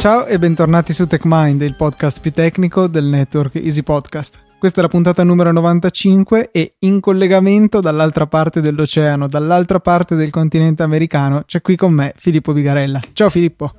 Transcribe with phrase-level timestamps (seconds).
[0.00, 4.38] Ciao e bentornati su TechMind, il podcast più tecnico del network Easy Podcast.
[4.58, 10.30] Questa è la puntata numero 95 e in collegamento dall'altra parte dell'oceano, dall'altra parte del
[10.30, 12.98] continente americano, c'è qui con me Filippo Bigarella.
[13.12, 13.74] Ciao Filippo.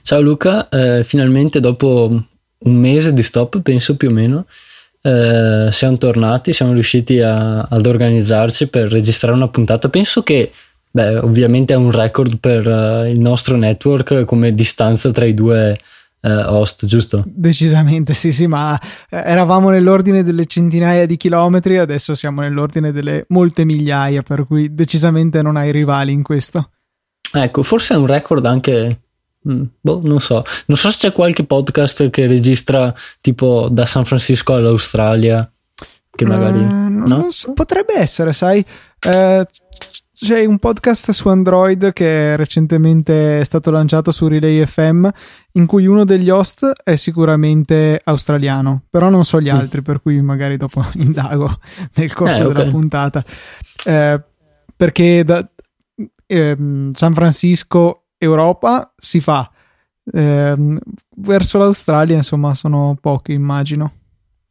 [0.00, 2.08] Ciao Luca, eh, finalmente dopo
[2.56, 4.46] un mese di stop, penso più o meno,
[5.02, 9.90] eh, siamo tornati, siamo riusciti a, ad organizzarci per registrare una puntata.
[9.90, 10.52] Penso che,
[10.94, 15.76] beh, ovviamente è un record per uh, il nostro network come distanza tra i due
[16.20, 17.24] eh, host, giusto?
[17.26, 18.80] Decisamente sì, sì, ma
[19.10, 24.72] eh, eravamo nell'ordine delle centinaia di chilometri, adesso siamo nell'ordine delle molte migliaia, per cui
[24.72, 26.70] decisamente non hai rivali in questo.
[27.32, 29.00] Ecco, forse è un record anche
[29.48, 30.44] mm, Boh, non so.
[30.66, 35.50] Non so se c'è qualche podcast che registra tipo da San Francisco all'Australia.
[36.16, 36.60] Che magari.
[36.60, 37.26] Uh, no?
[37.32, 37.52] So.
[37.52, 38.64] Potrebbe essere, sai.
[39.04, 39.42] Uh,
[40.24, 45.06] c'è un podcast su Android che recentemente è stato lanciato su Relay FM
[45.52, 49.54] in cui uno degli host è sicuramente australiano, però non so gli mm.
[49.54, 51.58] altri, per cui magari dopo indago
[51.96, 52.54] nel corso eh, okay.
[52.54, 53.22] della puntata.
[53.84, 54.22] Eh,
[54.74, 55.46] perché da
[56.26, 56.56] eh,
[56.92, 59.50] San Francisco, Europa si fa.
[60.10, 60.78] Ehm,
[61.16, 63.92] verso l'Australia, insomma, sono pochi, immagino.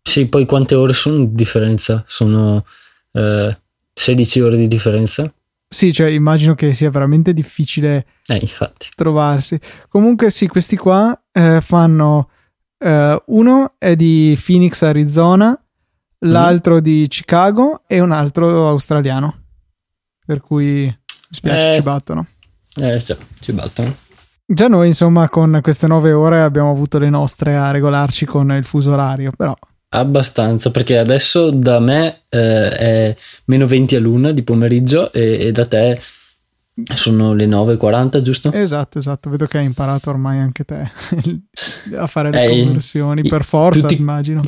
[0.03, 2.03] Sì, poi quante ore sono di differenza?
[2.05, 2.63] Sono
[3.11, 5.33] 16 eh, ore di differenza?
[5.73, 8.47] Sì, cioè immagino che sia veramente difficile eh,
[8.95, 9.59] trovarsi.
[9.89, 12.29] Comunque sì, questi qua eh, fanno...
[12.77, 15.59] Eh, uno è di Phoenix, Arizona,
[16.19, 16.79] l'altro mm.
[16.79, 19.45] di Chicago e un altro australiano.
[20.23, 20.95] Per cui mi
[21.29, 21.81] spiace, ci eh.
[21.81, 22.27] battono.
[22.75, 23.95] Eh, sì, ci battono.
[24.45, 28.63] Già noi, insomma, con queste nove ore abbiamo avuto le nostre a regolarci con il
[28.63, 29.55] fuso orario, però
[29.95, 35.52] Abbastanza, perché adesso da me eh, è meno 20 a luna di pomeriggio e, e
[35.52, 36.02] da te
[36.95, 38.51] sono le 9.40, giusto?
[38.51, 39.29] Esatto, esatto.
[39.29, 40.90] Vedo che hai imparato ormai anche te
[41.95, 44.41] a fare le eh, conversioni, per forza, tutti, immagino.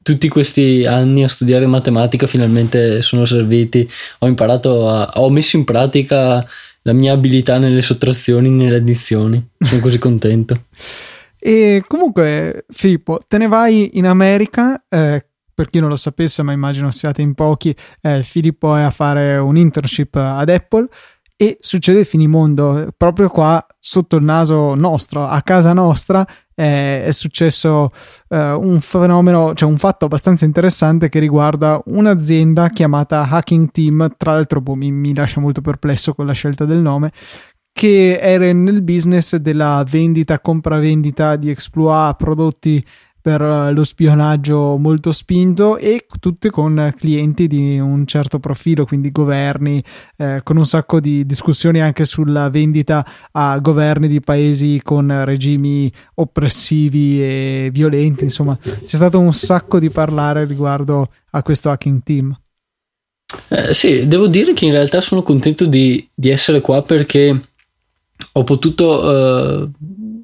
[0.00, 3.90] Tutti questi anni a studiare matematica finalmente sono serviti.
[4.20, 6.46] Ho imparato a, ho messo in pratica
[6.82, 9.44] la mia abilità nelle sottrazioni, nelle addizioni.
[9.58, 10.66] Sono così contento.
[11.46, 14.84] E comunque, Filippo, te ne vai in America.
[14.88, 15.24] Eh,
[15.54, 19.36] per chi non lo sapesse, ma immagino siate in pochi, eh, Filippo è a fare
[19.36, 20.88] un internship ad Apple
[21.36, 26.26] e succede il finimondo proprio qua sotto il naso nostro, a casa nostra.
[26.52, 27.90] Eh, è successo
[28.28, 34.14] eh, un fenomeno, cioè un fatto abbastanza interessante che riguarda un'azienda chiamata Hacking Team.
[34.16, 37.12] Tra l'altro, boh, mi, mi lascia molto perplesso con la scelta del nome,
[37.76, 42.82] che era nel business della vendita, compravendita di exploit, prodotti
[43.20, 43.42] per
[43.74, 49.84] lo spionaggio molto spinto e tutte con clienti di un certo profilo, quindi governi,
[50.16, 55.92] eh, con un sacco di discussioni anche sulla vendita a governi di paesi con regimi
[56.14, 62.34] oppressivi e violenti, insomma c'è stato un sacco di parlare riguardo a questo hacking team.
[63.48, 67.45] Eh, sì, devo dire che in realtà sono contento di, di essere qua perché
[68.32, 69.70] ho potuto uh,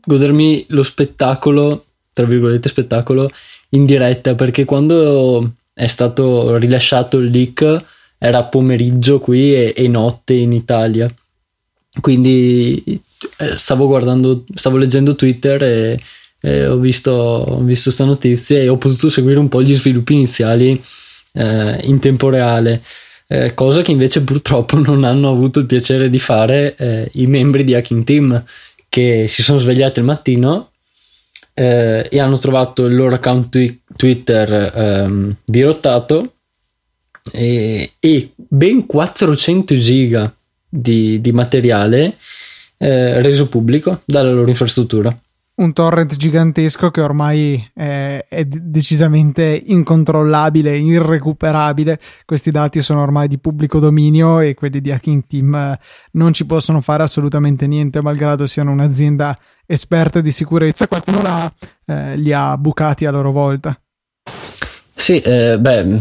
[0.04, 3.30] godermi lo spettacolo, tra virgolette spettacolo,
[3.70, 7.84] in diretta perché quando è stato rilasciato il leak
[8.18, 11.12] era pomeriggio qui e, e notte in Italia.
[12.00, 12.82] Quindi
[13.38, 16.00] eh, stavo guardando, stavo leggendo Twitter e,
[16.40, 20.82] e ho visto questa notizia e ho potuto seguire un po' gli sviluppi iniziali
[21.32, 22.82] eh, in tempo reale
[23.32, 27.64] eh, cosa che invece purtroppo non hanno avuto il piacere di fare eh, i membri
[27.64, 28.44] di Hacking Team
[28.90, 30.72] che si sono svegliati al mattino
[31.54, 36.34] eh, e hanno trovato il loro account twi- Twitter ehm, dirottato
[37.32, 40.34] e, e, ben 400 giga
[40.68, 42.16] di, di materiale
[42.76, 45.16] eh, reso pubblico dalla loro infrastruttura
[45.54, 52.00] un torrent gigantesco che ormai è, è, decisamente incontrollabile, irrecuperabile.
[52.24, 55.78] Questi dati sono ormai di pubblico dominio e quelli di Hacking Team eh,
[56.12, 60.88] non ci possono fare assolutamente niente, malgrado siano un'azienda esperta di sicurezza.
[60.88, 61.52] Qualcuno l'ha,
[61.84, 63.78] eh, li ha bucati a loro volta.
[64.94, 66.00] Sì, eh, beh,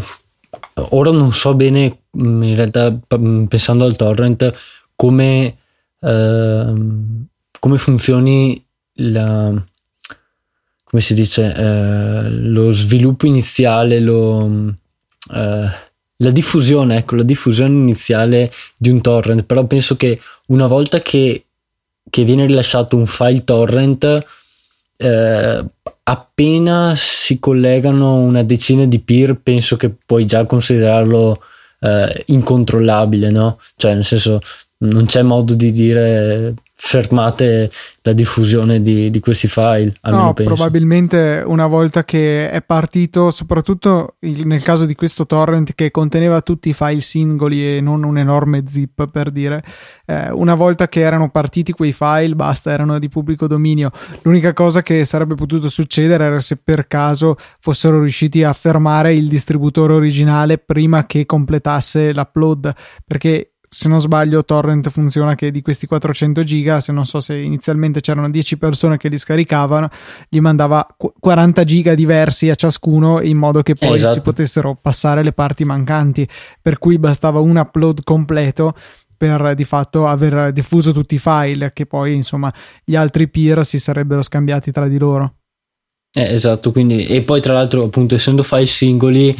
[0.90, 2.96] ora non so bene, mm, in realtà,
[3.48, 4.52] pensando al torrent,
[4.96, 5.56] come,
[6.00, 6.74] eh,
[7.58, 9.52] come funzioni la,
[10.84, 14.74] come si dice, eh, lo sviluppo iniziale, lo,
[15.34, 15.70] eh,
[16.16, 21.44] la diffusione, ecco, la diffusione iniziale di un torrent, però penso che una volta che,
[22.08, 24.26] che viene rilasciato un file torrent,
[24.98, 25.64] eh,
[26.04, 31.42] appena si collegano una decina di peer, penso che puoi già considerarlo
[31.80, 33.58] eh, incontrollabile, no?
[33.76, 34.40] Cioè, nel senso,
[34.78, 37.70] non c'è modo di dire fermate
[38.02, 39.94] la diffusione di, di questi file.
[40.02, 40.52] No, penso.
[40.52, 46.70] probabilmente una volta che è partito, soprattutto nel caso di questo torrent che conteneva tutti
[46.70, 49.62] i file singoli e non un enorme zip per dire,
[50.06, 53.92] eh, una volta che erano partiti quei file, basta, erano di pubblico dominio.
[54.22, 59.28] L'unica cosa che sarebbe potuto succedere era se per caso fossero riusciti a fermare il
[59.28, 62.74] distributore originale prima che completasse l'upload,
[63.06, 67.38] perché se non sbaglio torrent funziona che di questi 400 giga se non so se
[67.38, 69.88] inizialmente c'erano 10 persone che li scaricavano
[70.28, 70.86] gli mandava
[71.18, 74.12] 40 giga diversi a ciascuno in modo che poi esatto.
[74.12, 76.28] si potessero passare le parti mancanti
[76.60, 78.74] per cui bastava un upload completo
[79.16, 82.52] per di fatto aver diffuso tutti i file che poi insomma
[82.84, 85.36] gli altri peer si sarebbero scambiati tra di loro
[86.12, 89.34] eh, esatto quindi e poi tra l'altro appunto essendo file singoli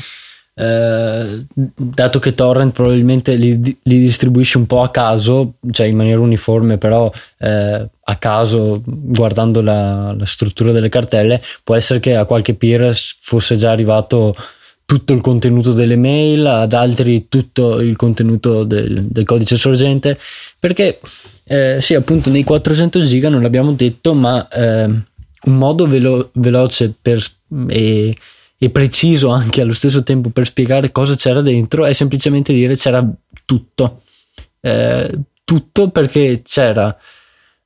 [0.54, 6.20] eh, dato che torrent probabilmente li, li, distribuisce un po' a caso, cioè in maniera
[6.20, 12.26] uniforme, però eh, a caso guardando la, la, struttura delle cartelle, può essere che a
[12.26, 14.34] qualche peer fosse già arrivato
[14.84, 20.18] tutto il contenuto delle mail, ad altri tutto il contenuto del, del codice sorgente,
[20.58, 21.00] perché
[21.44, 26.92] eh, sì, appunto nei 400 giga non l'abbiamo detto, ma eh, un modo velo- veloce
[27.00, 27.24] per,
[27.68, 28.14] e
[28.62, 33.04] e preciso anche allo stesso tempo per spiegare cosa c'era dentro è semplicemente dire c'era
[33.44, 34.02] tutto.
[34.60, 36.96] Eh, tutto perché c'era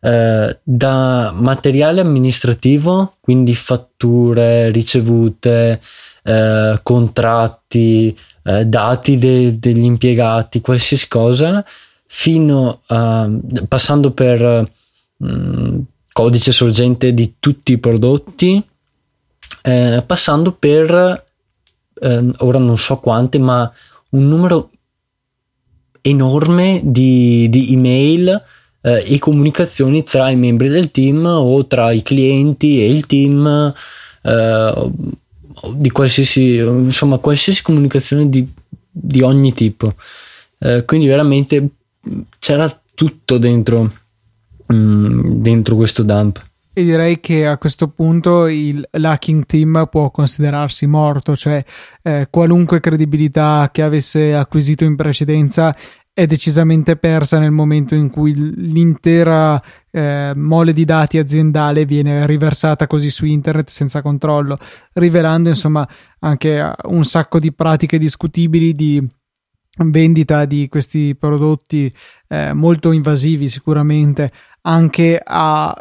[0.00, 5.82] eh, da materiale amministrativo, quindi fatture, ricevute,
[6.22, 11.62] eh, contratti, eh, dati de- degli impiegati, qualsiasi cosa,
[12.06, 13.28] fino a
[13.68, 14.66] passando per
[15.18, 15.78] mh, mm,
[16.10, 18.64] codice sorgente di tutti i prodotti
[19.66, 21.24] eh, passando per,
[22.00, 23.70] eh, ora non so quante, ma
[24.10, 24.70] un numero
[26.02, 28.44] enorme di, di email
[28.80, 33.74] eh, e comunicazioni tra i membri del team o tra i clienti e il team
[34.22, 34.90] eh,
[35.74, 38.46] di qualsiasi insomma qualsiasi comunicazione di,
[38.88, 39.94] di ogni tipo.
[40.58, 41.70] Eh, quindi veramente
[42.38, 43.92] c'era tutto dentro
[44.72, 46.45] mm, dentro questo dump
[46.78, 51.64] e direi che a questo punto il Lacking Team può considerarsi morto, cioè
[52.02, 55.74] eh, qualunque credibilità che avesse acquisito in precedenza
[56.12, 59.58] è decisamente persa nel momento in cui l'intera
[59.90, 64.58] eh, mole di dati aziendale viene riversata così su internet senza controllo,
[64.92, 65.88] rivelando insomma
[66.18, 69.02] anche eh, un sacco di pratiche discutibili di
[69.78, 71.90] vendita di questi prodotti
[72.28, 74.30] eh, molto invasivi sicuramente
[74.60, 75.74] anche a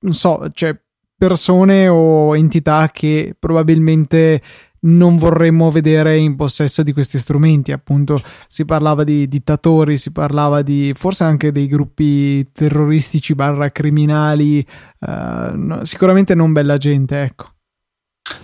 [0.00, 0.78] non so, cioè
[1.16, 4.40] persone o entità che probabilmente
[4.82, 7.72] non vorremmo vedere in possesso di questi strumenti.
[7.72, 14.64] Appunto, si parlava di dittatori, si parlava di forse anche dei gruppi terroristici barra criminali.
[15.00, 17.48] Uh, no, sicuramente non bella gente, ecco.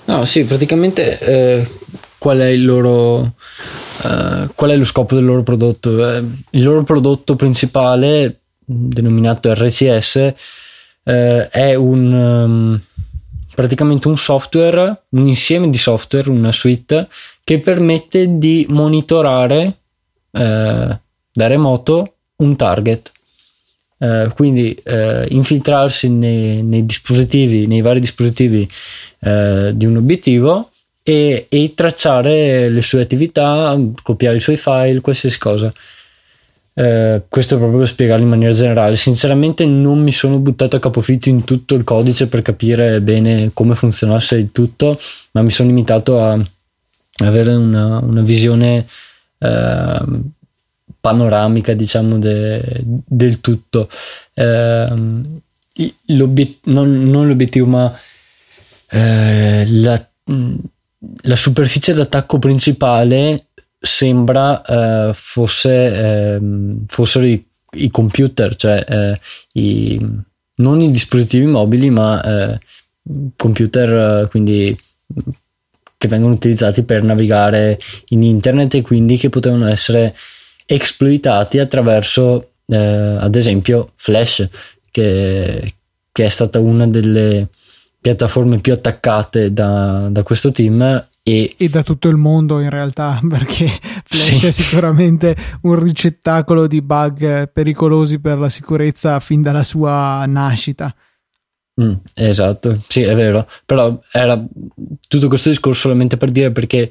[0.06, 1.70] No, sì, praticamente eh,
[2.18, 3.34] qual è il loro.
[4.02, 6.06] Uh, qual è lo scopo del loro prodotto?
[6.06, 10.34] Eh, il loro prodotto principale, denominato RCS,
[11.08, 12.80] eh, è un um,
[13.54, 17.08] praticamente un software, un insieme di software, una suite
[17.42, 19.78] che permette di monitorare
[20.30, 20.98] eh,
[21.32, 23.12] da remoto un target.
[23.98, 28.68] Eh, quindi eh, infiltrarsi nei, nei, dispositivi, nei vari dispositivi
[29.20, 30.70] eh, di un obiettivo
[31.02, 35.72] e, e tracciare le sue attività, copiare i suoi file, qualsiasi cosa.
[36.78, 38.96] Eh, questo proprio per spiegarlo in maniera generale.
[38.96, 43.74] Sinceramente non mi sono buttato a capofitto in tutto il codice per capire bene come
[43.74, 44.98] funzionasse il tutto,
[45.32, 46.38] ma mi sono limitato a
[47.24, 48.86] avere una, una visione
[49.38, 50.04] eh,
[51.00, 53.88] panoramica, diciamo, de, del tutto.
[54.34, 55.34] Eh, non,
[56.64, 57.98] non, l'obiettivo, ma
[58.90, 60.08] eh, la,
[61.22, 63.45] la superficie d'attacco principale
[63.78, 66.40] sembra eh, fosse, eh,
[66.86, 69.20] fossero i, i, computer, cioè eh,
[69.52, 70.00] i,
[70.56, 72.58] non i dispositivi mobili, ma eh,
[73.36, 74.76] computer eh, quindi
[75.98, 77.78] che vengono utilizzati per navigare
[78.08, 80.14] in internet e quindi che potevano essere
[80.66, 84.48] esploitati attraverso ad esempio Flash
[84.90, 85.74] che,
[86.10, 87.48] che, è stata una delle
[88.00, 93.20] piattaforme più attaccate da, da questo team e, e, da tutto il mondo in realtà
[93.28, 94.46] perché Flash sì.
[94.46, 100.94] è sicuramente un ricettacolo di bug pericolosi per la sicurezza fin dalla sua nascita
[101.80, 104.40] mm, esatto sì è vero però era
[105.08, 106.90] tutto questo discorso solamente per dire perché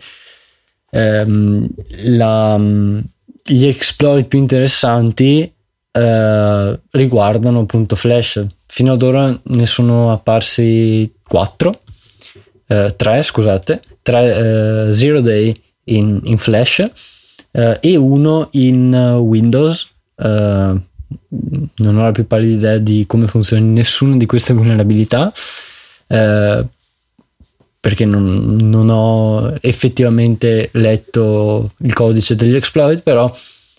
[0.89, 1.67] ehm,
[2.07, 5.49] la, gli exploit più interessanti
[5.91, 8.45] eh, riguardano appunto Flash.
[8.67, 11.79] Fino ad ora ne sono apparsi 4,
[12.65, 16.87] 3 eh, scusate, 3 eh, Zero Day in, in Flash
[17.51, 19.89] eh, e uno in Windows.
[20.17, 20.83] non
[21.97, 25.33] ho la più pallida idea di come funzioni nessuna di queste vulnerabilità.
[26.07, 26.65] Eh,
[27.79, 33.31] perché non, non, ho effettivamente letto il codice degli exploit, però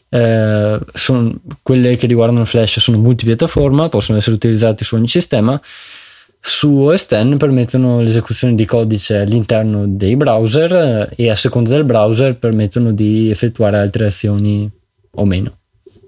[0.08, 5.60] eh, sono, quelle che riguardano Flash sono multipiattaforma, possono essere utilizzate su ogni sistema.
[6.40, 12.38] Su X permettono l'esecuzione di codice all'interno dei browser eh, e a seconda del browser
[12.38, 14.70] permettono di effettuare altre azioni
[15.10, 15.58] o meno.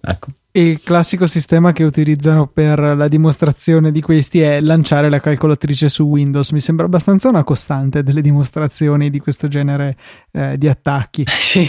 [0.01, 0.29] Ecco.
[0.53, 6.05] Il classico sistema che utilizzano per la dimostrazione di questi è lanciare la calcolatrice su
[6.05, 6.51] Windows.
[6.51, 9.97] Mi sembra abbastanza una costante delle dimostrazioni di questo genere
[10.33, 11.25] eh, di attacchi.
[11.39, 11.69] Sì.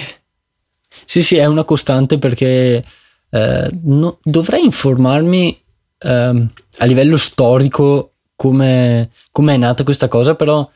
[1.06, 2.84] Sì, sì, è una costante perché
[3.30, 5.62] eh, no, dovrei informarmi
[6.00, 6.48] eh,
[6.78, 8.09] a livello storico
[8.39, 10.69] come è nata questa cosa, però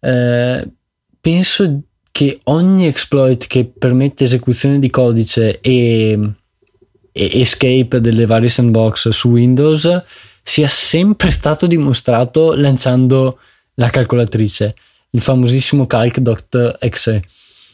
[0.00, 0.68] eh,
[1.20, 6.18] penso che ogni exploit che permette esecuzione di codice e,
[7.12, 10.04] e escape delle varie sandbox su Windows
[10.42, 13.38] sia sempre stato dimostrato lanciando
[13.74, 14.74] la calcolatrice,
[15.10, 17.22] il famosissimo calc.exe.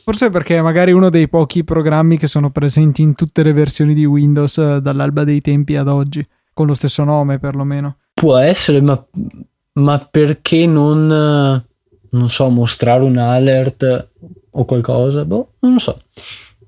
[0.02, 3.94] Forse perché è magari uno dei pochi programmi che sono presenti in tutte le versioni
[3.94, 7.98] di Windows eh, dall'alba dei tempi ad oggi, con lo stesso nome perlomeno.
[8.18, 9.04] Può essere, ma,
[9.75, 11.64] ma perché non, eh,
[12.11, 14.08] non so, mostrare un alert
[14.50, 15.26] o qualcosa?
[15.26, 15.99] Boh, non lo so.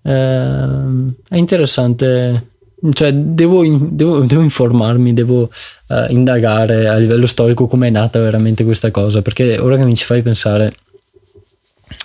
[0.03, 2.57] Eh, è interessante
[2.93, 5.51] cioè devo, devo, devo, informarmi, devo
[5.89, 9.97] uh, indagare a livello storico come è nata veramente questa cosa, perché ora che mi
[9.97, 10.77] ci fai pensare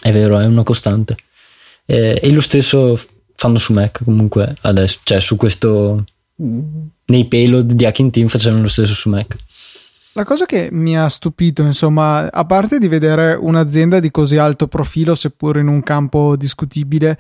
[0.02, 1.16] è vero, è una costante.
[1.86, 3.00] E, e lo stesso
[3.36, 8.70] fanno su Mac comunque adesso, cioè su questo nei payload di Hacking Team facevano lo
[8.70, 9.36] stesso su Mac.
[10.16, 14.68] La cosa che mi ha stupito, insomma, a parte di vedere un'azienda di così alto
[14.68, 17.18] profilo, seppur in un campo discutibile,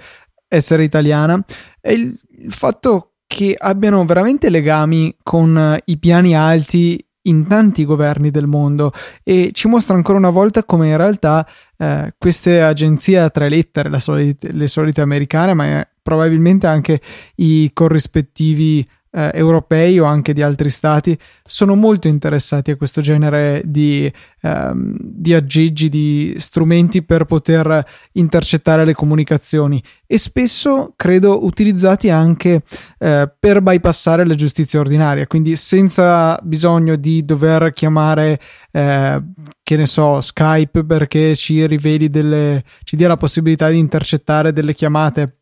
[0.48, 1.43] essere italiana,
[1.82, 2.15] è il,
[2.50, 8.91] fatto che abbiano veramente legami con i piani alti in tanti governi del mondo
[9.24, 13.98] e ci mostra ancora una volta come in realtà eh, queste agenzie a tre lettere,
[14.00, 17.01] solite, le solite americane, ma eh, probabilmente anche
[17.38, 23.62] i corrispettivi eh, europei o anche di altri stati sono molto interessati a questo genere
[23.63, 32.10] di, ehm, di aggeggi, di strumenti per poter intercettare le comunicazioni e spesso credo utilizzati
[32.10, 32.63] anche
[32.98, 38.39] eh, per bypassare la giustizia ordinaria, quindi senza bisogno di dover chiamare
[38.72, 39.24] eh,
[39.62, 44.74] che ne so, Skype perché ci riveli delle, ci dia la possibilità di intercettare delle
[44.74, 45.38] chiamate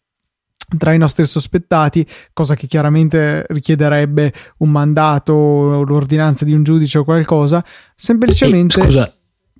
[0.77, 7.03] tra i nostri sospettati, cosa che chiaramente richiederebbe un mandato, l'ordinanza di un giudice o
[7.03, 7.63] qualcosa,
[7.95, 8.79] semplicemente...
[8.79, 9.13] E, scusa,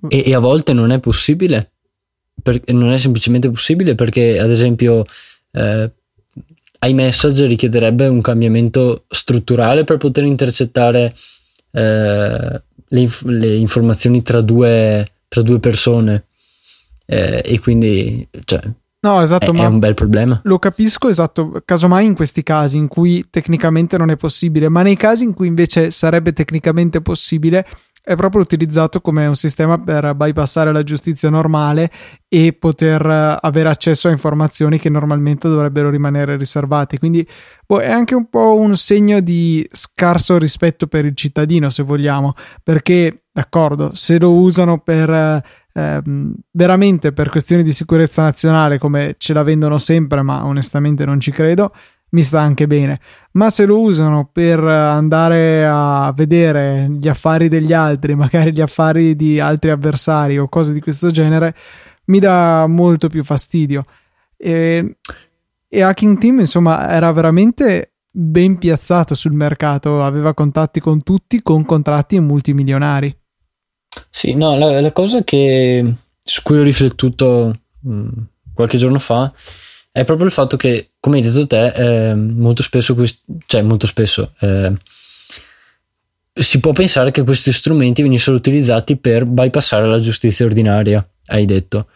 [0.08, 1.72] e, e, a volte non è possibile?
[2.42, 5.04] Per, non è semplicemente possibile perché, ad esempio,
[5.52, 5.90] eh,
[6.80, 11.14] iMessage richiederebbe un cambiamento strutturale per poter intercettare
[11.72, 16.26] eh, le, inf- le, informazioni tra due, tra due persone.
[17.04, 18.60] Eh, e quindi, cioè,
[19.04, 20.40] No, esatto, è, ma è un bel problema.
[20.44, 24.96] Lo capisco, esatto, casomai in questi casi in cui tecnicamente non è possibile, ma nei
[24.96, 27.66] casi in cui invece sarebbe tecnicamente possibile,
[28.04, 31.90] è proprio utilizzato come un sistema per bypassare la giustizia normale
[32.28, 36.98] e poter eh, avere accesso a informazioni che normalmente dovrebbero rimanere riservate.
[36.98, 37.26] Quindi
[37.64, 42.34] boh, è anche un po' un segno di scarso rispetto per il cittadino, se vogliamo,
[42.62, 49.14] perché d'accordo, se lo usano per eh, ehm, veramente per questioni di sicurezza nazionale, come
[49.18, 51.72] ce la vendono sempre, ma onestamente non ci credo
[52.12, 53.00] mi sta anche bene.
[53.32, 59.16] Ma se lo usano per andare a vedere gli affari degli altri, magari gli affari
[59.16, 61.54] di altri avversari o cose di questo genere,
[62.06, 63.82] mi dà molto più fastidio.
[64.36, 64.96] E,
[65.68, 71.64] e Hacking Team, insomma, era veramente ben piazzato sul mercato, aveva contatti con tutti, con
[71.64, 73.21] contratti multimilionari.
[74.10, 78.08] Sì, no, la, la cosa che, su cui ho riflettuto mh, mm,
[78.54, 79.32] qualche giorno fa
[79.90, 82.96] è proprio il fatto che, come hai detto te, eh, molto spesso,
[83.46, 84.72] cioè molto spesso, eh,
[86.32, 91.88] si può pensare che questi strumenti venissero utilizzati per bypassare la giustizia ordinaria, hai detto.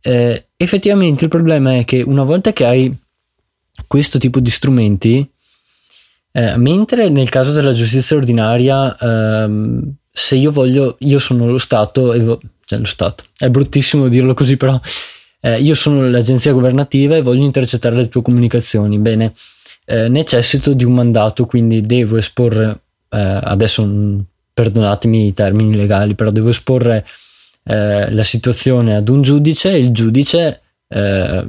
[0.00, 2.94] Eh, effettivamente il problema è che una volta che hai
[3.86, 5.26] questo tipo di strumenti,
[6.32, 12.12] eh, mentre nel caso della giustizia ordinaria, ehm, se io voglio, io sono lo Stato,
[12.64, 14.78] cioè lo Stato, è bruttissimo dirlo così, però
[15.40, 18.98] eh, io sono l'agenzia governativa e voglio intercettare le tue comunicazioni.
[18.98, 19.32] Bene,
[19.84, 23.88] eh, necessito di un mandato, quindi devo esporre, eh, adesso
[24.52, 27.06] perdonatemi i termini legali, però devo esporre
[27.62, 31.46] eh, la situazione ad un giudice e il giudice eh,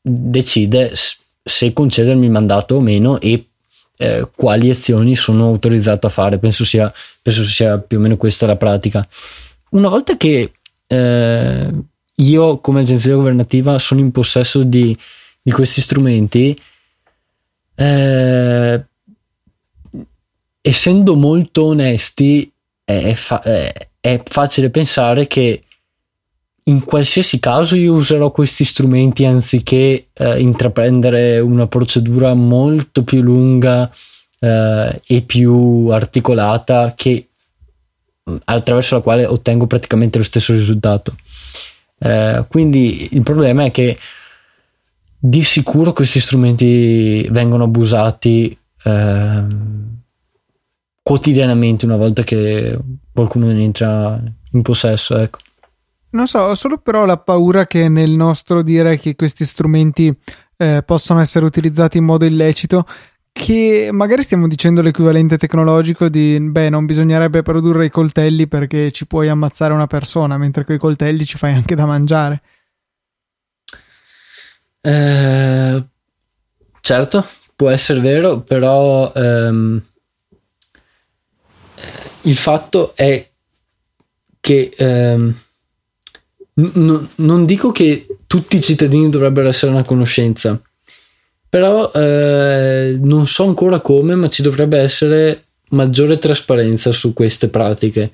[0.00, 0.92] decide
[1.40, 3.46] se concedermi il mandato o meno e
[3.96, 6.38] eh, quali azioni sono autorizzato a fare.
[6.38, 9.06] Penso sia, penso sia, più o meno questa la pratica.
[9.70, 10.52] Una volta che
[10.86, 11.70] eh,
[12.16, 14.96] io come agenzia governativa sono in possesso di,
[15.40, 16.58] di questi strumenti,
[17.74, 18.84] eh,
[20.60, 22.52] essendo molto onesti,
[22.84, 23.42] è, fa-
[24.00, 25.62] è facile pensare che
[26.64, 33.90] in qualsiasi caso io userò questi strumenti anziché eh, intraprendere una procedura molto più lunga
[34.38, 37.26] eh, e più articolata che
[38.44, 41.16] attraverso la quale ottengo praticamente lo stesso risultato.
[41.98, 43.98] Eh, quindi il problema è che
[45.18, 50.00] di sicuro questi strumenti vengono abusati ehm,
[51.02, 52.78] quotidianamente una volta che
[53.12, 54.20] qualcuno ne entra
[54.52, 55.16] in possesso.
[55.16, 55.38] Ecco.
[56.12, 60.14] Non so, ho solo però la paura che nel nostro dire che questi strumenti
[60.58, 62.86] eh, possono essere utilizzati in modo illecito,
[63.32, 69.06] che magari stiamo dicendo l'equivalente tecnologico di beh, non bisognerebbe produrre i coltelli perché ci
[69.06, 72.42] puoi ammazzare una persona, mentre con coltelli ci fai anche da mangiare.
[74.82, 75.84] Eh,
[76.80, 77.26] certo,
[77.56, 79.82] può essere vero, però ehm,
[82.22, 83.30] il fatto è
[84.40, 85.34] che ehm,
[86.54, 90.60] n- non dico che tutti i cittadini dovrebbero essere a conoscenza,
[91.48, 98.10] però eh, non so ancora come, ma ci dovrebbe essere maggiore trasparenza su queste pratiche.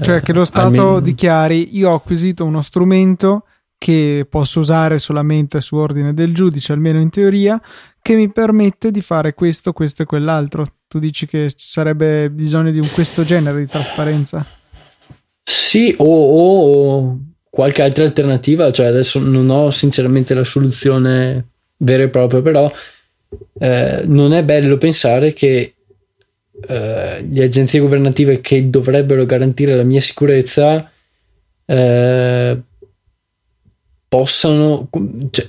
[0.00, 1.00] Cioè che lo eh, Stato almeno...
[1.00, 3.44] dichiari io ho acquisito uno strumento
[3.78, 7.60] che posso usare solamente su ordine del giudice, almeno in teoria,
[8.00, 10.64] che mi permette di fare questo, questo e quell'altro.
[10.88, 14.44] Tu dici che ci sarebbe bisogno di un questo genere di trasparenza?
[15.42, 17.18] Sì, o, o
[17.54, 22.68] qualche altra alternativa, cioè adesso non ho sinceramente la soluzione vera e propria, però
[23.60, 25.74] eh, non è bello pensare che
[26.66, 30.90] eh, le agenzie governative che dovrebbero garantire la mia sicurezza
[31.64, 32.60] eh,
[34.08, 34.88] possano,
[35.30, 35.48] cioè,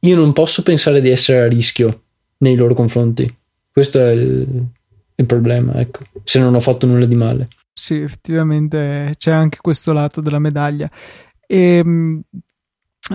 [0.00, 2.02] io non posso pensare di essere a rischio
[2.38, 3.32] nei loro confronti.
[3.70, 4.64] Questo è il,
[5.14, 7.48] il problema, ecco, se non ho fatto nulla di male.
[7.72, 10.90] Sì, effettivamente c'è anche questo lato della medaglia.
[11.46, 12.22] E ehm,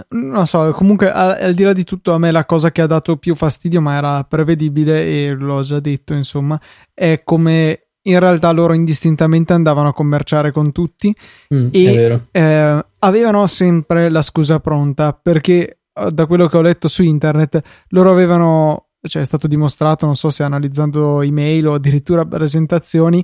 [0.10, 3.18] non so, comunque al, di là di tutto a me la cosa che ha dato
[3.18, 6.60] più fastidio, ma era prevedibile e l'ho già detto, insomma,
[6.94, 11.16] è come in realtà loro indistintamente andavano a commerciare con tutti
[11.54, 16.88] mm, e eh, avevano sempre la scusa pronta perché eh, da quello che ho letto
[16.88, 22.26] su internet loro avevano, cioè è stato dimostrato, non so se analizzando email o addirittura
[22.26, 23.24] presentazioni,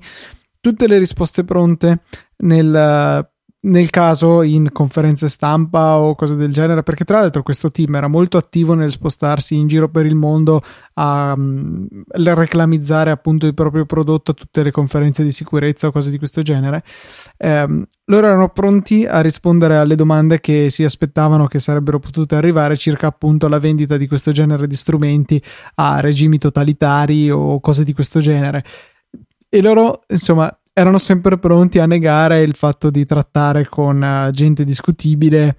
[0.59, 2.01] tutte le risposte pronte
[2.37, 3.27] nel
[3.59, 8.07] nel caso in conferenze stampa o cose del genere, perché tra l'altro questo team era
[8.07, 10.61] molto attivo nel spostarsi in giro per il mondo
[10.93, 16.11] a um, reclamizzare appunto il proprio prodotto a tutte le conferenze di sicurezza o cose
[16.11, 16.83] di questo genere.
[17.39, 22.77] Um, loro erano pronti a rispondere alle domande che si aspettavano che sarebbero potute arrivare
[22.77, 25.41] circa appunto la vendita di questo genere di strumenti
[25.75, 28.63] a regimi totalitari o cose di questo genere.
[29.49, 34.63] E loro, insomma, erano sempre pronti a negare il fatto di trattare con uh, gente
[34.63, 35.57] discutibile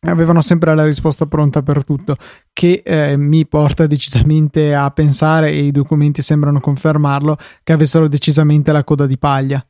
[0.00, 2.14] avevano sempre la risposta pronta per tutto,
[2.52, 8.70] che eh, mi porta decisamente a pensare, e i documenti sembrano confermarlo, che avessero decisamente
[8.70, 9.66] la coda di paglia.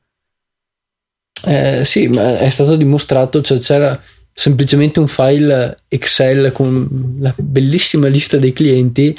[1.46, 8.08] Eh, sì, ma è stato dimostrato, cioè c'era semplicemente un file Excel con la bellissima
[8.08, 9.16] lista dei clienti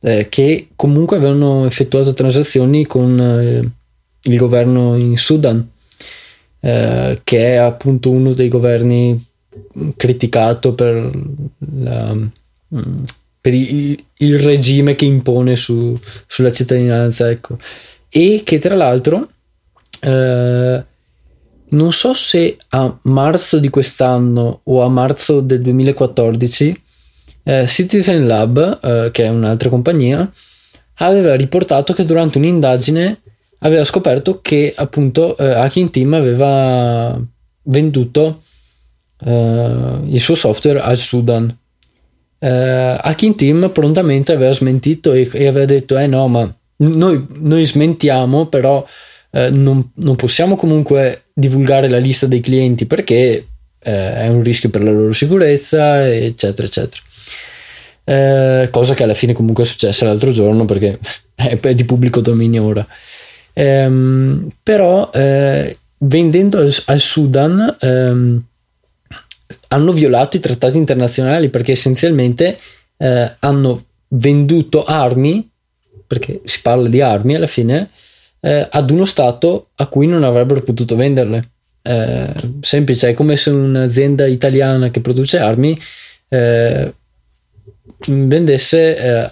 [0.00, 3.77] eh, che comunque avevano effettuato transazioni con eh,
[4.28, 5.66] il governo in Sudan,
[6.60, 9.24] eh, che è appunto uno dei governi
[9.96, 11.10] criticato per,
[11.74, 13.04] la, mm,
[13.40, 17.58] per il, il, regime che impone su, sulla cittadinanza, ecco.
[18.08, 19.28] e che tra l'altro
[20.00, 20.84] eh,
[21.70, 26.82] non so se a marzo di quest'anno o a marzo del 2014
[27.42, 30.30] eh, Citizen Lab, eh, che è un'altra compagnia,
[30.96, 33.20] aveva riportato che durante un'indagine
[33.60, 37.20] aveva scoperto che appunto eh, Hacking Team aveva
[37.62, 38.42] venduto
[39.24, 41.56] eh, il suo software al Sudan.
[42.38, 47.64] Eh, Hacking Team prontamente aveva smentito e, e, aveva detto: Eh no, ma noi, noi
[47.64, 48.84] smentiamo, però
[49.30, 53.46] eh, non, non, possiamo comunque divulgare la lista dei clienti perché
[53.80, 57.02] eh, è un rischio per la loro sicurezza, eccetera, eccetera.
[58.04, 60.98] eh, cosa che alla fine comunque è successa l'altro giorno perché
[61.34, 62.86] è di pubblico dominio ora.
[63.58, 68.44] Ehm, però eh, vendendo al, al Sudan ehm,
[69.68, 72.56] hanno violato i trattati internazionali perché essenzialmente
[72.96, 75.50] eh, hanno venduto armi,
[76.06, 77.90] perché si parla di armi alla fine,
[78.40, 81.48] eh, ad uno Stato a cui non avrebbero potuto venderle.
[81.82, 85.76] Eh, semplice, è come se un'azienda italiana che produce armi
[86.28, 86.94] eh,
[88.06, 89.26] vendesse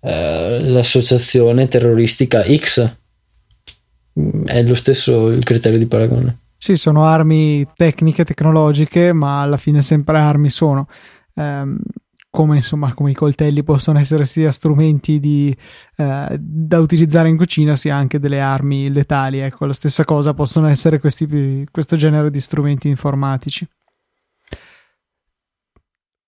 [0.00, 2.96] eh, armi all'associazione terroristica X.
[4.44, 6.38] È lo stesso il criterio di paragone.
[6.56, 10.88] Sì, sono armi tecniche, tecnologiche, ma alla fine sempre armi sono.
[11.34, 11.78] Um,
[12.30, 15.54] come, insomma, come i coltelli possono essere sia strumenti di,
[15.96, 19.38] eh, da utilizzare in cucina, sia anche delle armi letali.
[19.38, 23.66] Ecco, la stessa cosa possono essere questi, questo genere di strumenti informatici.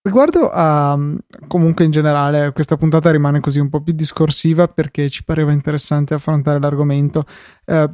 [0.02, 0.98] Riguardo a
[1.46, 6.14] comunque in generale, questa puntata rimane così un po' più discorsiva perché ci pareva interessante
[6.14, 7.24] affrontare l'argomento.
[7.64, 7.88] Eh,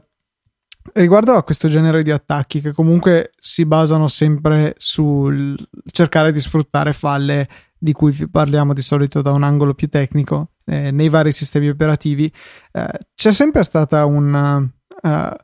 [0.93, 5.57] Riguardo a questo genere di attacchi che comunque si basano sempre sul
[5.91, 10.91] cercare di sfruttare falle di cui parliamo di solito da un angolo più tecnico eh,
[10.91, 12.33] nei vari sistemi operativi,
[12.73, 15.37] eh, c'è sempre stata una, uh,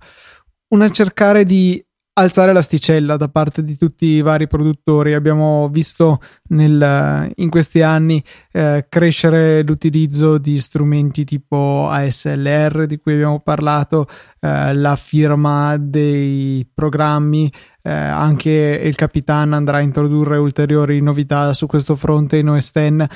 [0.69, 5.15] una cercare di alzare l'asticella da parte di tutti i vari produttori.
[5.15, 8.23] Abbiamo visto nel, in questi anni
[8.53, 14.07] eh, crescere l'utilizzo di strumenti tipo ASLR di cui abbiamo parlato,
[14.41, 17.53] eh, la firma dei programmi.
[17.87, 23.07] Eh, anche il Capitan andrà a introdurre ulteriori novità su questo fronte in OS X.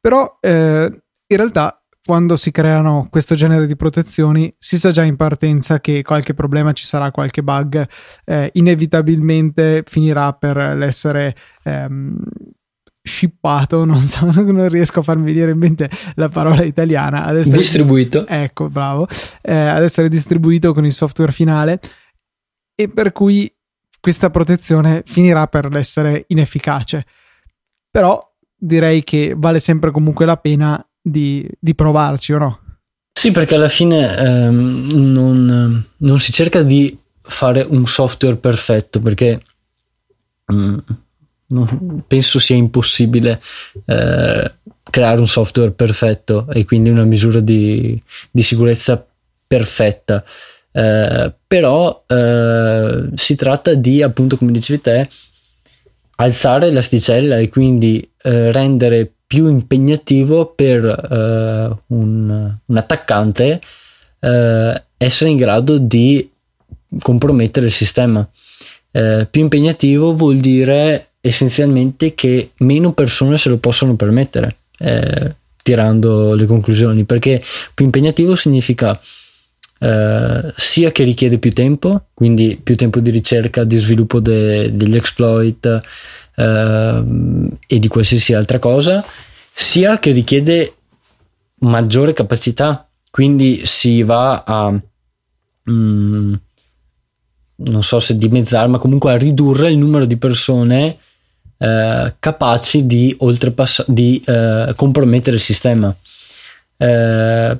[0.00, 5.16] Però eh, in realtà quando si creano questo genere di protezioni si sa già in
[5.16, 7.86] partenza che qualche problema ci sarà, qualche bug
[8.26, 12.16] eh, inevitabilmente finirà per essere ehm,
[13.02, 17.58] shippato, non so, non riesco a farmi venire in mente la parola italiana, ad essere
[17.58, 18.26] distribuito.
[18.26, 19.06] Ecco, bravo,
[19.42, 21.80] eh, ad essere distribuito con il software finale
[22.74, 23.50] e per cui
[23.98, 27.06] questa protezione finirà per essere inefficace.
[27.90, 28.22] Però
[28.54, 32.58] direi che vale sempre comunque la pena di, di provarci o no?
[33.12, 39.40] Sì, perché alla fine ehm, non, non, si cerca di fare un software perfetto perché
[40.52, 40.78] mm,
[41.48, 43.40] non, penso sia impossibile
[43.86, 49.04] eh, creare un software perfetto e quindi una misura di, di sicurezza
[49.46, 50.24] perfetta.
[50.72, 55.08] Eh, però eh, si tratta di, appunto, come dicevi te,
[56.16, 63.60] alzare l'asticella e quindi eh, rendere più impegnativo per uh, un, un, attaccante
[64.20, 66.30] uh, essere in grado di
[67.00, 68.28] compromettere il sistema.
[68.90, 74.56] Uh, più impegnativo vuol dire essenzialmente che meno persone se lo possono permettere,
[75.62, 79.00] tirando le conclusioni, perché più impegnativo significa
[80.56, 85.82] sia che richiede più tempo, quindi più tempo di ricerca, di sviluppo de- degli exploit,
[86.36, 89.04] uh, e di qualsiasi altra cosa,
[89.52, 90.74] sia che richiede
[91.60, 94.72] maggiore capacità, quindi si va a
[95.70, 96.34] mm,
[97.56, 100.98] non so se dimezzare, ma comunque a ridurre il numero di persone
[101.56, 105.94] eh, capaci di, oltrepass- di eh, compromettere il sistema.
[106.76, 107.58] Eh,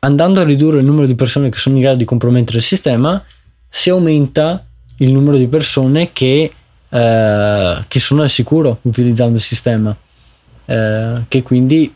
[0.00, 3.22] andando a ridurre il numero di persone che sono in grado di compromettere il sistema,
[3.68, 4.64] si aumenta
[4.96, 6.50] il numero di persone che
[6.90, 9.94] eh, che sono al sicuro utilizzando il sistema,
[10.64, 11.94] eh, che quindi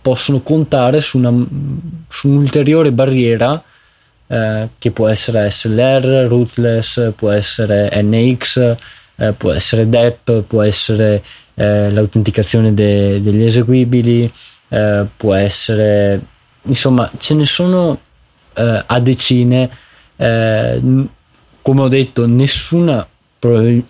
[0.00, 1.32] possono contare su, una,
[2.08, 3.62] su un'ulteriore barriera
[4.26, 8.76] eh, che può essere SLR, rootless, può essere NX,
[9.16, 11.22] eh, può essere DEP, può essere
[11.54, 14.32] eh, l'autenticazione de, degli eseguibili,
[15.16, 16.20] può essere
[16.62, 18.00] insomma ce ne sono
[18.54, 19.70] a decine
[20.16, 23.06] come ho detto nessuna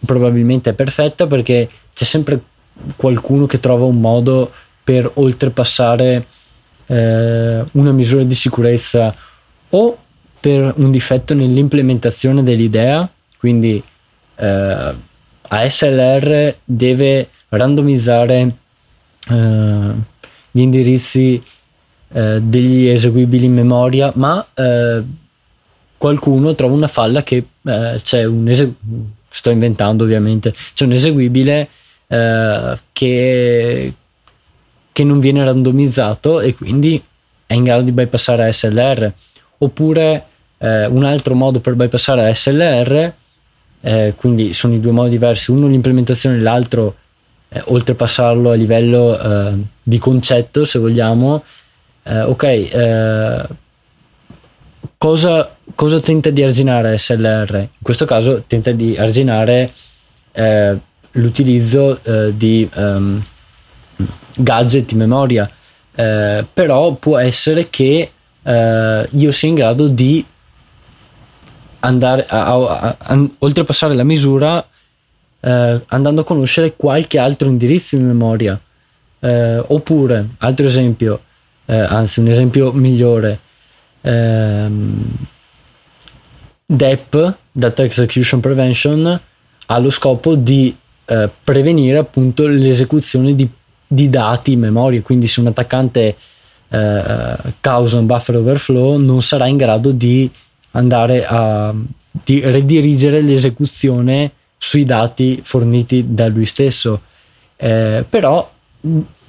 [0.05, 2.41] probabilmente è perfetta perché c'è sempre
[2.97, 4.51] qualcuno che trova un modo
[4.83, 6.27] per oltrepassare
[6.87, 9.15] eh, una misura di sicurezza
[9.71, 9.99] o
[10.41, 13.83] per un difetto nell'implementazione dell'idea, quindi
[14.37, 14.95] eh,
[15.49, 18.57] ASLR deve randomizzare
[19.31, 19.93] eh,
[20.51, 21.43] gli indirizzi
[22.13, 25.03] eh, degli eseguibili in memoria, ma eh,
[25.97, 31.69] qualcuno trova una falla che eh, c'è un eseguibile sto inventando ovviamente, c'è un eseguibile
[32.07, 33.93] eh, che,
[34.93, 37.03] che non viene randomizzato e quindi
[37.45, 39.13] è in grado di bypassare SLR.
[39.59, 40.27] Oppure
[40.59, 43.13] eh, un altro modo per bypassare SLR,
[43.81, 46.95] eh, quindi sono i due modi diversi, uno l'implementazione, l'altro
[47.49, 51.43] eh, oltrepassarlo a livello eh, di concetto, se vogliamo,
[52.05, 52.43] eh, ok,
[55.05, 57.57] cosa, cosa, tenta di arginare SLR?
[57.57, 59.71] In questo caso tenta di arginare
[60.33, 60.79] eh,
[61.13, 63.23] l'utilizzo eh, di um,
[64.37, 65.51] gadget in memoria,
[65.95, 68.11] però può essere che
[68.43, 70.25] io sia in grado di
[71.81, 74.67] andare a, a, a, a oltrepassare la misura
[75.45, 78.59] eh, andando a conoscere qualche altro indirizzo in memoria.
[79.21, 81.21] Eh, oppure, altro esempio,
[81.67, 83.41] eh, anzi un esempio migliore,
[84.05, 85.17] ehm,
[86.67, 89.21] DEP, Data Execution Prevention,
[89.67, 90.75] ha lo scopo di
[91.07, 93.49] eh, prevenire appunto l'esecuzione di,
[93.87, 96.17] di, dati in memoria, quindi se un attaccante
[96.69, 100.31] eh, causa un buffer overflow non sarà in grado di
[100.73, 101.75] andare a
[102.23, 107.01] di redirigere l'esecuzione sui dati forniti da lui stesso.
[107.57, 108.49] Eh, però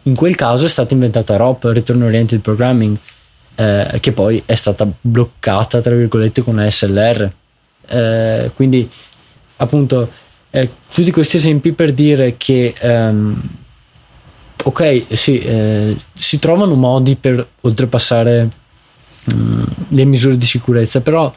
[0.03, 2.95] in quel caso è stata inventata ROP, Return Oriented Programming,
[3.55, 7.31] eh, che poi è stata bloccata, tra virgolette, con ASLR.
[7.87, 8.89] Eh, quindi,
[9.57, 10.11] appunto,
[10.49, 13.41] eh, tutti questi esempi per dire che, um,
[14.63, 18.49] ok, sì, eh, si trovano modi per oltrepassare
[19.33, 21.33] um, le misure di sicurezza, però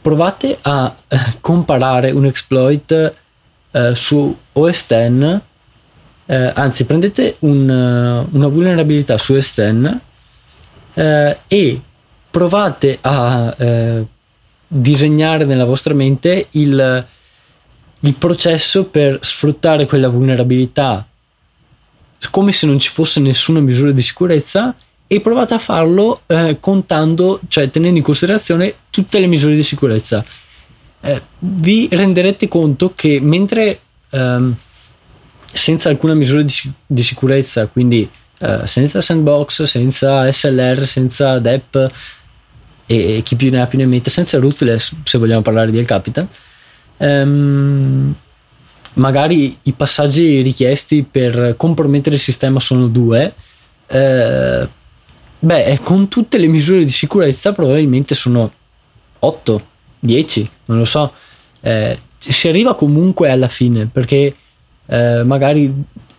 [0.00, 3.14] provate a eh, comparare un exploit
[3.70, 5.40] eh, su OS X,
[6.30, 7.66] anzi prendete un,
[8.30, 9.98] una vulnerabilità su OS X
[10.98, 11.80] eh, e
[12.28, 14.04] provate a eh,
[14.66, 17.06] disegnare nella vostra mente il,
[18.00, 21.06] il processo per sfruttare quella vulnerabilità
[22.30, 24.74] come se non ci fosse nessuna misura di sicurezza
[25.06, 30.24] e provate a farlo eh, contando, cioè tenendo in considerazione tutte le misure di sicurezza.
[31.00, 33.78] Eh, vi renderete conto che mentre
[34.10, 34.54] ehm,
[35.52, 36.52] senza alcuna misura di,
[36.84, 41.90] di sicurezza, quindi eh, senza sandbox, senza SLR, senza DEP
[42.86, 45.78] e, e, chi più ne ha più ne mette, senza rootless, se vogliamo parlare di
[45.78, 46.28] El Capitan,
[46.96, 48.14] ehm,
[48.94, 53.34] magari i passaggi richiesti per compromettere il sistema sono due.
[53.86, 54.76] Eh,
[55.40, 58.50] Beh, con tutte le misure di sicurezza probabilmente sono
[59.20, 59.62] 8,
[60.00, 61.12] 10, non lo so.
[61.60, 64.34] Eh, si arriva comunque alla fine perché
[64.86, 65.72] eh, magari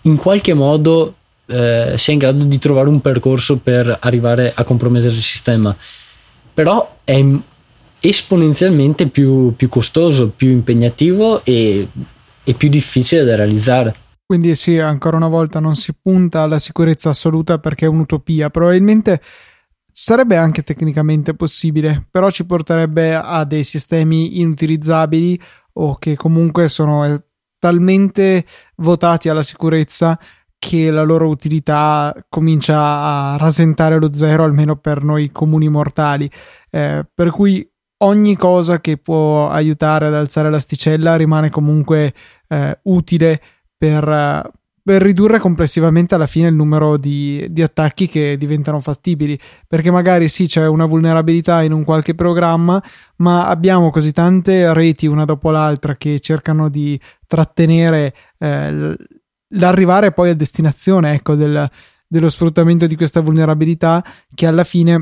[0.03, 1.15] in qualche modo
[1.49, 5.75] eh, si è in grado di trovare un percorso per arrivare a compromettere il sistema.
[6.53, 7.25] Però è
[7.99, 11.87] esponenzialmente più, più costoso, più impegnativo e,
[12.43, 13.95] e più difficile da realizzare.
[14.25, 18.49] Quindi sì, ancora una volta non si punta alla sicurezza assoluta perché è un'utopia.
[18.51, 19.21] Probabilmente
[19.91, 25.39] sarebbe anche tecnicamente possibile, però ci porterebbe a dei sistemi inutilizzabili
[25.73, 27.23] o che comunque sono eh,
[27.57, 28.45] talmente
[28.77, 30.17] votati alla sicurezza
[30.59, 36.29] che la loro utilità comincia a rasentare lo zero, almeno per noi comuni mortali.
[36.69, 37.67] Eh, per cui
[37.99, 42.13] ogni cosa che può aiutare ad alzare l'asticella rimane comunque
[42.47, 43.41] eh, utile
[43.77, 44.51] per,
[44.83, 49.39] per ridurre complessivamente alla fine il numero di, di, attacchi che diventano fattibili.
[49.65, 52.83] Perché magari sì, c'è una vulnerabilità in un qualche programma,
[53.17, 58.95] ma abbiamo così tante reti una dopo l'altra che cercano di trattenere eh,
[59.49, 61.69] l'arrivare poi a destinazione ecco, del,
[62.07, 65.01] dello sfruttamento di questa vulnerabilità che alla fine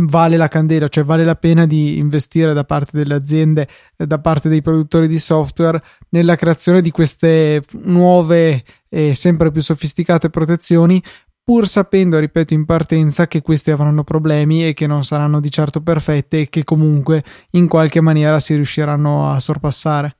[0.00, 4.18] vale la candela, cioè vale la pena di investire da parte delle aziende, eh, da
[4.18, 11.02] parte dei produttori di software nella creazione di queste nuove e sempre più sofisticate protezioni,
[11.42, 15.80] pur sapendo, ripeto, in partenza che queste avranno problemi e che non saranno di certo
[15.80, 20.18] perfette e che comunque in qualche maniera si riusciranno a sorpassare.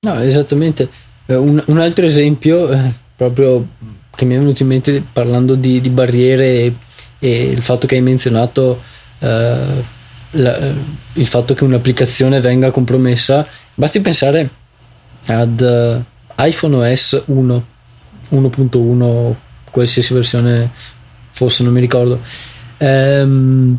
[0.00, 1.09] No, esattamente.
[1.30, 3.68] Eh, un, un altro esempio, eh, proprio
[4.16, 6.74] che mi è venuto in mente parlando di, di barriere e,
[7.20, 8.82] e il fatto che hai menzionato
[9.20, 9.98] eh,
[10.32, 10.74] la,
[11.12, 14.48] il fatto che un'applicazione venga compromessa, basti pensare
[15.26, 17.66] ad uh, iPhone OS 1,
[18.30, 19.34] 1.1,
[19.70, 20.70] qualsiasi versione
[21.30, 22.20] fosse, non mi ricordo.
[22.78, 23.78] Um,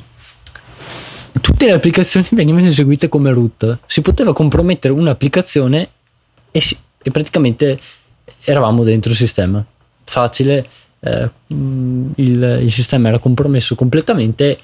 [1.40, 3.80] tutte le applicazioni venivano eseguite come root.
[3.86, 5.90] Si poteva compromettere un'applicazione
[6.52, 7.80] e, si, e praticamente
[8.44, 9.66] eravamo dentro il sistema.
[10.04, 10.68] Facile,
[11.00, 14.58] eh, il, il, sistema era compromesso completamente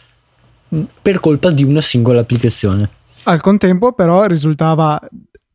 [1.02, 2.90] per colpa di una singola applicazione.
[3.24, 5.00] Al contempo, però, risultava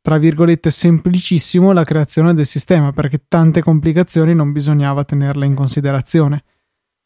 [0.03, 6.43] tra virgolette semplicissimo la creazione del sistema perché tante complicazioni non bisognava tenerle in considerazione.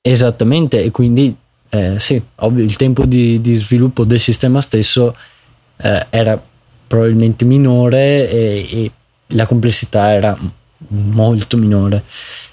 [0.00, 1.36] Esattamente, e quindi
[1.68, 5.14] eh, sì, ovvio, il tempo di, di, sviluppo del sistema stesso
[5.76, 6.40] eh, era
[6.86, 8.90] probabilmente minore e, e,
[9.28, 10.36] la complessità era
[10.88, 12.04] molto minore.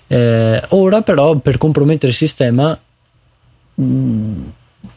[0.07, 2.77] Eh, ora però per compromettere il sistema,
[3.81, 4.41] mm,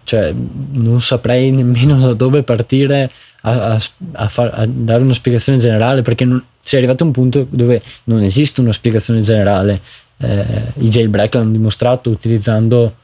[0.04, 0.34] cioè,
[0.72, 3.10] non saprei nemmeno da dove partire
[3.42, 3.78] a, a,
[4.12, 7.46] a, far, a dare una spiegazione generale perché non, si è arrivato a un punto
[7.48, 9.80] dove non esiste una spiegazione generale.
[10.18, 12.96] Eh, I jailbreak l'hanno dimostrato utilizzando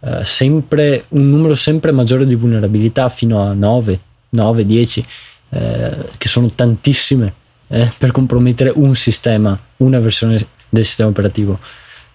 [0.00, 5.06] eh, sempre un numero sempre maggiore di vulnerabilità fino a 9, 9 10,
[5.50, 7.34] eh, che sono tantissime
[7.74, 11.58] eh, per compromettere un sistema, una versione del sistema operativo.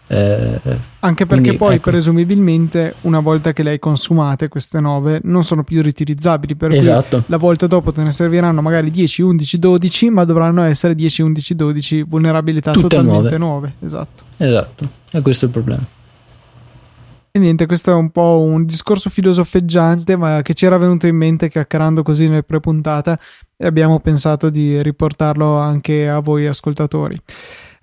[0.08, 0.60] Eh,
[1.02, 1.92] Anche perché quindi, poi ecco.
[1.92, 7.18] presumibilmente una volta che le hai consumate queste 9 non sono più riutilizzabili per esatto.
[7.18, 11.22] cui la volta dopo te ne serviranno magari 10, 11, 12 ma dovranno essere 10,
[11.22, 13.38] 11, 12 vulnerabilità Tutte totalmente nuove.
[13.38, 13.74] nuove.
[13.82, 14.24] Esatto.
[14.38, 15.86] Esatto, e questo è il problema.
[17.32, 21.16] E niente, questo è un po' un discorso filosofeggiante, ma che ci era venuto in
[21.16, 23.20] mente chiacchierando così nel pre-puntata
[23.56, 27.16] e abbiamo pensato di riportarlo anche a voi ascoltatori.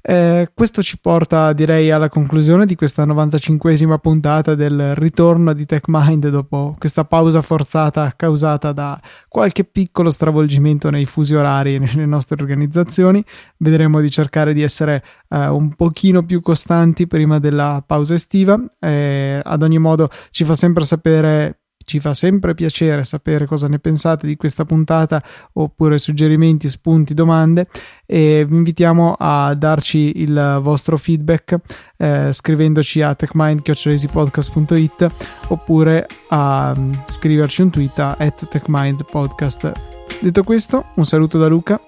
[0.08, 6.28] Eh, questo ci porta, direi, alla conclusione di questa 95esima puntata del ritorno di TechMind
[6.28, 13.24] dopo questa pausa forzata causata da qualche piccolo stravolgimento nei fusi orari nelle nostre organizzazioni.
[13.56, 18.56] Vedremo di cercare di essere eh, un pochino più costanti prima della pausa estiva.
[18.78, 23.78] Eh, ad ogni modo, ci fa sempre sapere ci fa sempre piacere sapere cosa ne
[23.78, 25.22] pensate di questa puntata
[25.54, 27.68] oppure suggerimenti, spunti, domande
[28.04, 31.56] e vi invitiamo a darci il vostro feedback
[31.96, 35.10] eh, scrivendoci a techmind.it
[35.48, 39.72] oppure a um, scriverci un tweet a techmindpodcast.
[40.20, 41.80] Detto questo, un saluto da Luca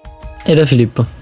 [0.43, 1.18] e da Filippo.